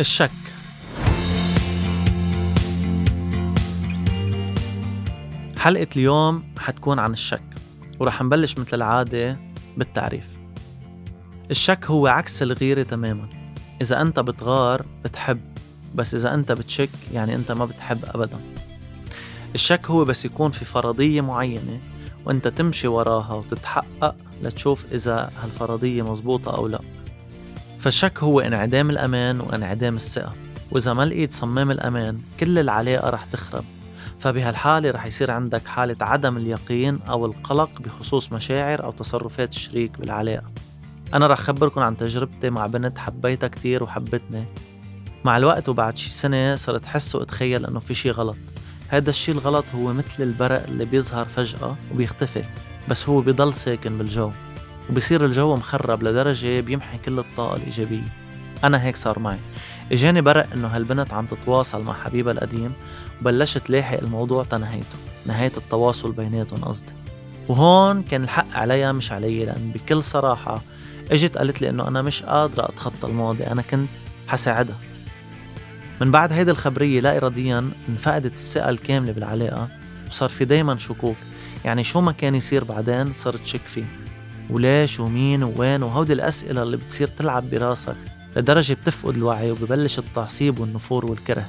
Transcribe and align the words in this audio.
الشك. 0.00 0.30
حلقة 5.58 5.86
اليوم 5.96 6.44
حتكون 6.58 6.98
عن 6.98 7.12
الشك 7.12 7.42
ورح 8.00 8.22
نبلش 8.22 8.58
مثل 8.58 8.76
العادة 8.76 9.38
بالتعريف. 9.76 10.24
الشك 11.50 11.86
هو 11.86 12.06
عكس 12.06 12.42
الغيرة 12.42 12.82
تماما. 12.82 13.28
إذا 13.82 14.00
أنت 14.00 14.20
بتغار 14.20 14.86
بتحب 15.04 15.40
بس 15.94 16.14
إذا 16.14 16.34
أنت 16.34 16.52
بتشك 16.52 16.90
يعني 17.14 17.34
أنت 17.34 17.52
ما 17.52 17.64
بتحب 17.64 18.04
أبدا. 18.04 18.40
الشك 19.54 19.86
هو 19.86 20.04
بس 20.04 20.24
يكون 20.24 20.50
في 20.50 20.64
فرضية 20.64 21.20
معينة 21.20 21.80
وأنت 22.24 22.48
تمشي 22.48 22.88
وراها 22.88 23.34
وتتحقق 23.34 24.16
لتشوف 24.42 24.84
إذا 24.92 25.30
هالفرضية 25.42 26.12
مزبوطة 26.12 26.56
أو 26.56 26.66
لا. 26.66 26.80
فالشك 27.82 28.22
هو 28.22 28.40
انعدام 28.40 28.90
الأمان 28.90 29.40
وانعدام 29.40 29.96
الثقة. 29.96 30.32
وإذا 30.70 30.92
ما 30.92 31.02
لقيت 31.02 31.32
صمام 31.32 31.70
الأمان 31.70 32.18
كل 32.40 32.58
العلاقة 32.58 33.10
رح 33.10 33.24
تخرب. 33.24 33.64
فبهالحالة 34.20 34.90
رح 34.90 35.06
يصير 35.06 35.30
عندك 35.30 35.66
حالة 35.66 35.96
عدم 36.00 36.36
اليقين 36.36 36.98
أو 37.10 37.26
القلق 37.26 37.70
بخصوص 37.80 38.32
مشاعر 38.32 38.84
أو 38.84 38.90
تصرفات 38.90 39.52
الشريك 39.52 40.00
بالعلاقة 40.00 40.44
أنا 41.14 41.26
رح 41.26 41.38
خبركم 41.38 41.80
عن 41.80 41.96
تجربتي 41.96 42.50
مع 42.50 42.66
بنت 42.66 42.98
حبيتها 42.98 43.48
كتير 43.48 43.82
وحبتني. 43.82 44.44
مع 45.24 45.36
الوقت 45.36 45.68
وبعد 45.68 45.96
شي 45.96 46.10
سنة 46.10 46.56
صرت 46.56 46.86
حس 46.86 47.14
وأتخيل 47.14 47.66
إنه 47.66 47.80
في 47.80 47.94
شي 47.94 48.10
غلط. 48.10 48.36
هذا 48.88 49.10
الشي 49.10 49.32
الغلط 49.32 49.64
هو 49.74 49.92
مثل 49.92 50.22
البرق 50.22 50.64
اللي 50.68 50.84
بيظهر 50.84 51.24
فجأة 51.24 51.76
وبيختفي 51.94 52.42
بس 52.88 53.08
هو 53.08 53.20
بيضل 53.20 53.54
ساكن 53.54 53.98
بالجو. 53.98 54.30
وبصير 54.90 55.24
الجو 55.24 55.56
مخرب 55.56 56.02
لدرجة 56.02 56.60
بيمحي 56.60 56.98
كل 56.98 57.18
الطاقة 57.18 57.56
الإيجابية. 57.56 58.22
أنا 58.64 58.84
هيك 58.84 58.96
صار 58.96 59.18
معي. 59.18 59.38
إجاني 59.92 60.20
برق 60.20 60.46
إنه 60.52 60.68
هالبنت 60.68 61.12
عم 61.12 61.26
تتواصل 61.26 61.82
مع 61.82 61.92
حبيبها 61.92 62.32
القديم 62.32 62.72
وبلشت 63.20 63.70
لاحق 63.70 63.98
الموضوع 63.98 64.44
تنهيته 64.44 64.96
نهاية 65.26 65.52
التواصل 65.56 66.12
بيناتهم 66.12 66.64
قصدي. 66.64 66.92
وهون 67.48 68.02
كان 68.02 68.24
الحق 68.24 68.46
عليها 68.56 68.92
مش 68.92 69.12
علي 69.12 69.44
لأن 69.44 69.72
بكل 69.74 70.02
صراحة 70.02 70.60
إجت 71.10 71.38
قالت 71.38 71.62
لي 71.62 71.68
إنه 71.68 71.88
أنا 71.88 72.02
مش 72.02 72.22
قادرة 72.22 72.64
أتخطى 72.64 73.06
الماضي 73.08 73.44
أنا 73.44 73.62
كنت 73.62 73.88
حساعدها. 74.28 74.76
من 76.00 76.10
بعد 76.10 76.32
هيدي 76.32 76.50
الخبرية 76.50 77.00
لا 77.00 77.16
إراديا 77.16 77.70
انفقدت 77.88 78.34
الثقة 78.34 78.70
الكاملة 78.70 79.12
بالعلاقة 79.12 79.68
وصار 80.08 80.28
في 80.28 80.44
دايما 80.44 80.78
شكوك. 80.78 81.16
يعني 81.64 81.84
شو 81.84 82.00
ما 82.00 82.12
كان 82.12 82.34
يصير 82.34 82.64
بعدين 82.64 83.12
صرت 83.12 83.44
شك 83.44 83.60
فيه. 83.60 84.01
وليش 84.50 85.00
ومين 85.00 85.42
ووين 85.42 85.82
وهودي 85.82 86.12
الأسئلة 86.12 86.62
اللي 86.62 86.76
بتصير 86.76 87.08
تلعب 87.08 87.50
براسك 87.50 87.96
لدرجة 88.36 88.74
بتفقد 88.74 89.16
الوعي 89.16 89.50
وببلش 89.50 89.98
التعصيب 89.98 90.60
والنفور 90.60 91.06
والكره. 91.06 91.44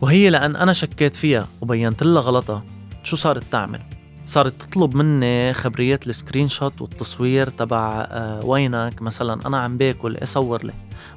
وهي 0.00 0.30
لأن 0.30 0.56
أنا 0.56 0.72
شكيت 0.72 1.16
فيها 1.16 1.48
وبينت 1.60 2.02
لها 2.02 2.22
غلطها 2.22 2.64
شو 3.04 3.16
صارت 3.16 3.44
تعمل؟ 3.52 3.80
صارت 4.26 4.62
تطلب 4.62 4.96
مني 4.96 5.54
خبريات 5.54 6.06
ال 6.06 6.48
screenshot 6.48 6.80
والتصوير 6.80 7.48
تبع 7.48 8.06
آه 8.10 8.44
وينك. 8.44 9.02
مثلا 9.02 9.46
أنا 9.46 9.58
عم 9.58 9.76
باكل 9.76 10.16
أصور 10.22 10.64
لي. 10.64 10.72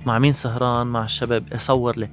مع 0.05 0.19
مين 0.19 0.33
سهران؟ 0.33 0.88
مع 0.88 1.03
الشباب 1.03 1.44
أصور 1.53 1.97
لي. 1.97 2.09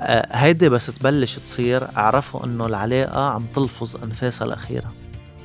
آه 0.00 0.36
هيدي 0.36 0.68
بس 0.68 0.86
تبلش 0.86 1.38
تصير. 1.38 1.96
اعرفوا 1.96 2.44
إنه 2.44 2.66
العلاقة 2.66 3.20
عم 3.20 3.44
تلفظ 3.54 3.96
أنفاسها 4.04 4.46
الأخيرة. 4.46 4.92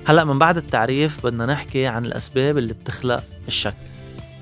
هلا 0.05 0.23
من 0.23 0.39
بعد 0.39 0.57
التعريف 0.57 1.25
بدنا 1.25 1.45
نحكي 1.45 1.87
عن 1.87 2.05
الأسباب 2.05 2.57
اللي 2.57 2.73
بتخلق 2.73 3.23
الشك. 3.47 3.75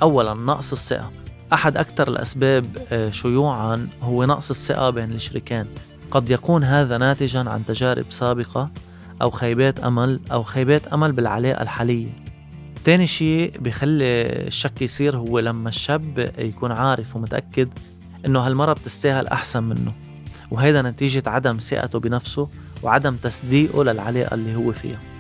أولا 0.02 0.34
نقص 0.34 0.72
الثقة. 0.72 1.12
أحد 1.54 1.78
أكثر 1.78 2.08
الأسباب 2.08 2.66
آه، 2.92 3.10
شيوعا 3.10 3.88
هو 4.02 4.26
نقص 4.26 4.50
الثقة 4.50 4.90
بين 4.90 5.12
الشريكين. 5.12 5.66
قد 6.12 6.30
يكون 6.30 6.64
هذا 6.64 6.98
ناتجا 6.98 7.40
عن 7.40 7.66
تجارب 7.66 8.06
سابقة 8.10 8.70
أو 9.22 9.30
خيبات 9.30 9.80
أمل 9.80 10.20
أو 10.32 10.44
خيبات 10.44 10.88
أمل 10.88 11.12
بالعلاقة 11.12 11.62
الحالية. 11.62 12.10
تاني 12.86 13.08
شيء 13.08 13.58
بيخلي 13.60 14.06
الشك 14.48 14.82
يصير 14.82 15.18
هو 15.18 15.40
لما 15.40 15.70
الشاب 15.70 16.32
يكون 16.38 16.72
عارف 16.72 17.16
ومتأكد 17.16 17.70
إنه 18.26 18.40
هالمرة 18.40 18.74
بتستاهل 18.74 19.28
أحسن 19.28 19.64
منه. 19.64 19.94
وهيدا 20.52 20.82
نتيجة 20.82 21.24
عدم 21.28 21.58
ثقته 21.58 22.00
بنفسه 22.00 22.48
وعدم 22.84 23.16
تصديقه 23.16 23.84
للعلاقة 23.84 24.34
اللي 24.34 24.56
هو 24.56 24.72
فيها. 24.72 25.11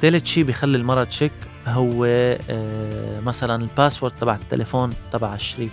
ثالث 0.00 0.26
شيء 0.26 0.44
بيخلي 0.44 0.76
المرة 0.76 1.04
تشك 1.04 1.32
هو 1.66 2.04
آه، 2.04 3.20
مثلا 3.20 3.62
ال 3.62 3.68
password 3.68 4.12
تبع 4.20 4.34
التليفون 4.34 4.90
تبع 5.12 5.34
الشريك 5.34 5.70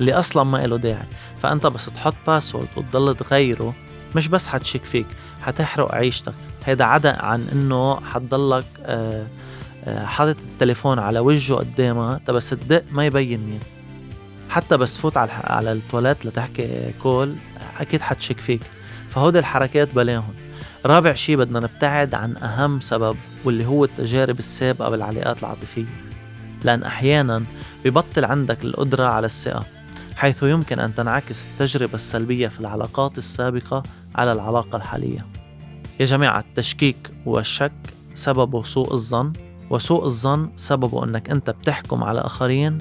اللي 0.00 0.12
أصلا 0.12 0.44
ما 0.44 0.58
له 0.58 0.76
داعي. 0.76 1.06
فأنت 1.42 1.66
بس 1.66 1.86
تحط 1.86 2.14
password 2.26 2.68
وتضل 2.76 3.14
تغيره 3.14 3.74
مش 4.16 4.28
بس 4.28 4.48
حتشك 4.48 4.84
فيك 4.84 5.06
حتحرق 5.42 5.94
عيشتك. 5.94 6.34
هيدا 6.64 6.84
عدا 6.84 7.22
عن 7.22 7.48
إنه 7.52 8.00
حتضلك 8.00 8.64
آه، 8.84 9.26
آه، 9.84 10.04
حاطط 10.04 10.36
التليفون 10.52 10.98
على 10.98 11.18
وجهه 11.18 11.56
قدامها. 11.56 12.20
بس 12.28 12.50
تدق 12.50 12.84
ما 12.92 13.06
يبين 13.06 13.40
مين. 13.40 13.60
حتى 14.48 14.76
بس 14.76 14.94
تفوت 14.94 15.16
على 15.16 15.30
على 15.32 15.72
التواليت 15.72 16.26
لتحكي 16.26 16.92
كول 17.02 17.36
أكيد 17.80 18.00
حتشك 18.00 18.40
فيك. 18.40 18.60
فهودي 19.08 19.38
الحركات 19.38 19.94
بلاهم. 19.94 20.34
رابع 20.86 21.14
شي 21.14 21.36
بدنا 21.36 21.60
نبتعد 21.60 22.14
عن 22.14 22.36
أهم 22.36 22.80
سبب 22.80 23.16
واللي 23.44 23.66
هو 23.66 23.84
التجارب 23.84 24.38
السابقة 24.38 24.90
بالعلاقات 24.90 25.40
العاطفية. 25.40 25.84
لأن 26.64 26.82
أحيانا 26.82 27.44
ببطل 27.84 28.24
عندك 28.24 28.64
القدرة 28.64 29.04
على 29.04 29.26
الثقة 29.26 29.64
حيث 30.16 30.42
يمكن 30.42 30.78
أن 30.78 30.94
تنعكس 30.94 31.46
التجربة 31.46 31.94
السلبية 31.94 32.48
في 32.48 32.60
العلاقات 32.60 33.18
السابقة 33.18 33.82
على 34.14 34.32
العلاقة 34.32 34.76
الحالية. 34.76 35.26
يا 36.00 36.04
جماعة 36.04 36.38
التشكيك 36.38 37.10
والشك 37.26 37.72
سببه 38.14 38.62
سوء 38.62 38.92
الظن 38.92 39.32
وسوء 39.70 40.04
الظن 40.04 40.50
سببه 40.56 41.04
أنك 41.04 41.30
أنت 41.30 41.50
بتحكم 41.50 42.04
على 42.04 42.20
آخرين 42.20 42.78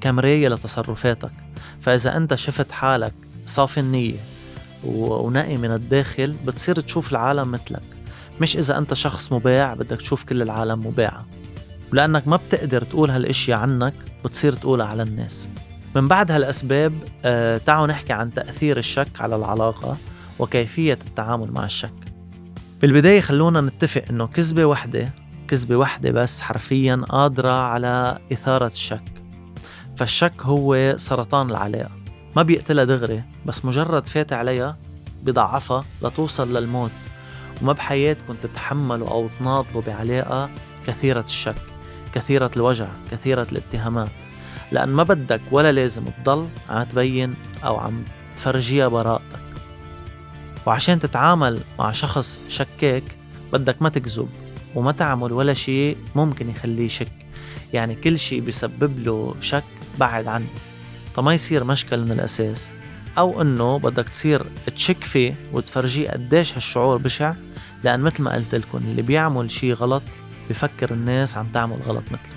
كمراية 0.00 0.48
لتصرفاتك. 0.48 1.32
فإذا 1.80 2.16
أنت 2.16 2.34
شفت 2.34 2.72
حالك 2.72 3.14
صافي 3.46 3.80
النية 3.80 4.16
ونقي 4.84 5.56
من 5.56 5.70
الداخل 5.70 6.36
بتصير 6.46 6.80
تشوف 6.80 7.12
العالم 7.12 7.50
مثلك. 7.50 7.82
مش 8.40 8.56
إذا 8.56 8.78
أنت 8.78 8.94
شخص 8.94 9.32
مباع 9.32 9.74
بدك 9.74 9.96
تشوف 9.96 10.24
كل 10.24 10.42
العالم 10.42 10.86
مباعة. 10.86 11.26
ولأنك 11.92 12.28
ما 12.28 12.36
بتقدر 12.36 12.84
تقول 12.84 13.10
هالاشياء 13.10 13.58
عنك 13.58 13.94
بتصير 14.24 14.52
تقولها 14.52 14.86
على 14.86 15.02
الناس. 15.02 15.48
من 15.96 16.08
بعد 16.08 16.30
هالأسباب 16.30 16.92
آه 17.24 17.56
تعالوا 17.56 17.86
نحكي 17.86 18.12
عن 18.12 18.30
تأثير 18.30 18.78
الشك 18.78 19.20
على 19.20 19.36
العلاقة 19.36 19.96
وكيفية 20.38 20.98
التعامل 21.08 21.52
مع 21.52 21.64
الشك. 21.64 21.94
بالبداية 22.80 23.20
خلونا 23.20 23.60
نتفق 23.60 24.02
إنه 24.10 24.26
كذبة 24.26 24.64
وحدة 24.64 25.14
كذبة 25.48 25.76
وحدة 25.76 26.10
بس 26.10 26.40
حرفيا 26.40 26.96
قادرة 27.08 27.50
على 27.50 28.18
إثارة 28.32 28.66
الشك. 28.66 29.12
فالشك 29.96 30.42
هو 30.42 30.94
سرطان 30.98 31.50
العلاقة. 31.50 31.90
ما 32.38 32.42
بيقتلها 32.42 32.84
دغري 32.84 33.22
بس 33.46 33.64
مجرد 33.64 34.06
فات 34.06 34.32
عليها 34.32 34.76
بضعفها 35.22 35.84
لتوصل 36.02 36.56
للموت. 36.56 36.90
وما 37.62 37.72
بحياتكم 37.72 38.34
تتحملوا 38.34 39.08
أو 39.08 39.28
تناضلوا 39.38 39.82
بعلاقة 39.86 40.50
كثيرة 40.86 41.20
الشك 41.20 41.62
كثيرة 42.14 42.50
الوجع 42.56 42.86
كثيرة 43.10 43.46
الاتهامات. 43.52 44.08
لأن 44.72 44.88
ما 44.88 45.02
بدك 45.02 45.40
ولا 45.50 45.72
لازم 45.72 46.04
تضل 46.04 46.48
عم 46.70 46.82
تبين 46.82 47.34
أو 47.64 47.76
عم 47.76 48.04
تفرجيها 48.36 48.88
براءتك. 48.88 49.42
وعشان 50.66 51.00
تتعامل 51.00 51.60
مع 51.78 51.92
شخص 51.92 52.40
شكاك 52.48 53.04
بدك 53.52 53.82
ما 53.82 53.88
تكذب 53.88 54.28
وما 54.74 54.92
تعمل 54.92 55.32
ولا 55.32 55.54
شيء 55.54 55.96
ممكن 56.14 56.50
يخليه 56.50 56.86
يشك. 56.86 57.12
يعني 57.72 57.94
كل 57.94 58.18
شيء 58.18 58.40
بيسبب 58.40 58.98
له 58.98 59.34
شك 59.40 59.64
بعد 59.98 60.26
عنه. 60.26 60.46
فما 61.18 61.34
يصير 61.34 61.64
مشكل 61.64 62.00
من 62.00 62.12
الأساس. 62.12 62.70
أو 63.18 63.42
إنه 63.42 63.78
بدك 63.78 64.08
تصير 64.08 64.46
تشك 64.76 65.04
فيه 65.04 65.34
وتفرجيه 65.52 66.10
قديش 66.10 66.54
هالشعور 66.54 66.96
بشع 66.96 67.34
لأن 67.84 68.00
مثل 68.00 68.22
ما 68.22 68.34
قلت 68.34 68.54
لكم 68.54 68.78
اللي 68.78 69.02
بيعمل 69.02 69.50
شي 69.50 69.72
غلط 69.72 70.02
بفكر 70.50 70.90
الناس 70.90 71.36
عم 71.36 71.46
تعمل 71.46 71.76
غلط 71.86 72.02
مثله. 72.04 72.36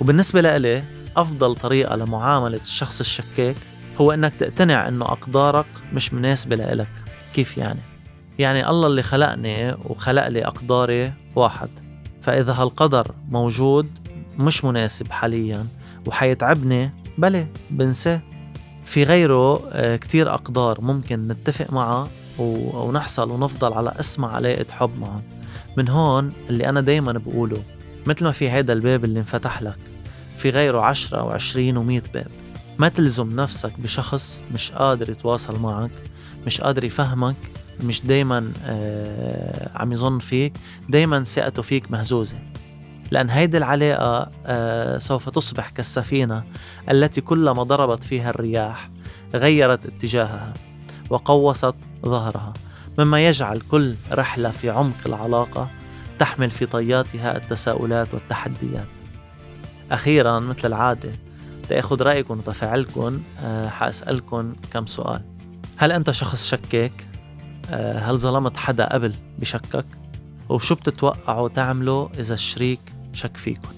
وبالنسبة 0.00 0.40
لإلي 0.40 0.84
أفضل 1.16 1.54
طريقة 1.54 1.96
لمعاملة 1.96 2.60
الشخص 2.62 3.00
الشكاك 3.00 3.56
هو 4.00 4.12
إنك 4.12 4.34
تقتنع 4.34 4.88
إنه 4.88 5.04
أقدارك 5.04 5.66
مش 5.92 6.14
مناسبة 6.14 6.56
لإلك. 6.56 6.88
كيف 7.34 7.58
يعني؟ 7.58 7.80
يعني 8.38 8.68
الله 8.70 8.86
اللي 8.86 9.02
خلقني 9.02 9.72
وخلق 9.72 10.28
لي 10.28 10.46
أقداري 10.46 11.12
واحد. 11.36 11.68
فإذا 12.22 12.52
هالقدر 12.52 13.14
موجود 13.28 13.86
مش 14.38 14.64
مناسب 14.64 15.12
حاليا 15.12 15.66
وحيتعبني 16.06 16.90
بلى 17.18 17.46
بنساه. 17.70 18.20
في 18.84 19.04
غيره 19.04 19.62
آه، 19.72 19.96
كتير 19.96 20.34
أقدار 20.34 20.80
ممكن 20.80 21.28
نتفق 21.28 21.72
معه 21.72 22.08
ونحصل 22.38 23.30
ونفضل 23.30 23.72
على 23.72 23.92
أسمى 24.00 24.26
علاقة 24.26 24.66
حب 24.70 24.90
معه. 25.00 25.22
من 25.76 25.88
هون 25.88 26.32
اللي 26.50 26.68
أنا 26.68 26.80
دايما 26.80 27.12
بقوله 27.12 27.62
مثل 28.06 28.24
ما 28.24 28.30
في 28.32 28.50
هيدا 28.50 28.72
الباب 28.72 29.04
اللي 29.04 29.18
انفتح 29.20 29.62
لك 29.62 29.78
في 30.36 30.50
غيره 30.50 30.80
عشرة 30.80 31.22
وعشرين 31.22 31.76
ومية 31.76 32.02
باب. 32.14 32.26
ما 32.78 32.88
تلزم 32.88 33.40
نفسك 33.40 33.72
بشخص 33.80 34.40
مش 34.54 34.72
قادر 34.72 35.10
يتواصل 35.10 35.60
معك 35.60 35.90
مش 36.46 36.60
قادر 36.60 36.84
يفهمك 36.84 37.36
مش 37.84 38.06
دايما 38.06 38.52
آه 38.64 39.70
عم 39.74 39.92
يظن 39.92 40.18
فيك. 40.18 40.52
دايما 40.88 41.24
ثقته 41.24 41.62
فيك 41.62 41.90
مهزوزة. 41.90 42.38
لأن 43.10 43.30
هيدي 43.30 43.58
العلاقة 43.58 44.28
آه 44.46 44.98
سوف 44.98 45.28
تصبح 45.28 45.70
كالسفينة 45.70 46.42
التي 46.90 47.20
كلما 47.20 47.62
ضربت 47.62 48.04
فيها 48.04 48.30
الرياح 48.30 48.90
غيرت 49.34 49.86
اتجاهها 49.86 50.54
وقوصت 51.10 51.74
ظهرها 52.06 52.52
مما 52.98 53.26
يجعل 53.26 53.60
كل 53.70 53.94
رحلة 54.12 54.50
في 54.50 54.70
عمق 54.70 54.96
العلاقة 55.06 55.68
تحمل 56.18 56.50
في 56.50 56.66
طياتها 56.66 57.36
التساؤلات 57.36 58.14
والتحديات 58.14 58.86
أخيرا 59.92 60.38
مثل 60.38 60.68
العادة 60.68 61.12
تأخذ 61.68 62.02
رأيكم 62.02 62.38
وتفاعلكم 62.38 63.20
أه 63.44 63.68
حأسألكم 63.68 64.52
كم 64.72 64.86
سؤال 64.86 65.22
هل 65.76 65.92
أنت 65.92 66.10
شخص 66.10 66.46
شكاك؟ 66.46 66.92
أه 67.70 67.98
هل 67.98 68.18
ظلمت 68.18 68.56
حدا 68.56 68.92
قبل 68.92 69.14
بشكك؟ 69.38 69.84
وشو 70.48 70.74
بتتوقعوا 70.74 71.48
تعملوا 71.48 72.08
إذا 72.18 72.34
الشريك 72.34 72.80
شك 73.12 73.36
فيكم؟ 73.36 73.68